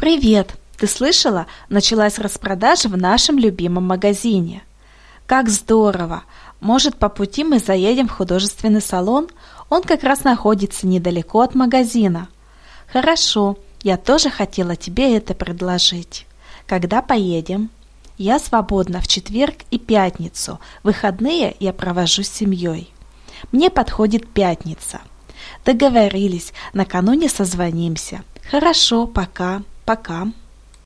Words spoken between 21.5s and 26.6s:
я провожу с семьей. Мне подходит пятница. Договорились,